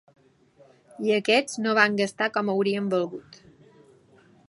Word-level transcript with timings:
I 1.09 1.13
aquests 1.17 1.61
no 1.67 1.75
van 1.81 2.01
gastar 2.01 2.31
com 2.39 2.53
haurien 2.55 2.91
volgut. 2.95 3.43